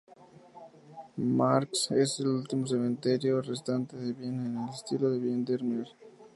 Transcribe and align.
Marx 1.17 1.91
es 1.91 2.19
el 2.21 2.29
último 2.29 2.65
cementerio 2.65 3.39
restante 3.39 3.95
de 3.97 4.13
Viena 4.13 4.47
en 4.47 4.57
el 4.57 4.69
estilo 4.73 5.11
Biedermeier. 5.11 5.89